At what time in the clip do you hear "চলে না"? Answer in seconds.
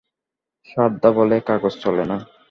1.83-2.17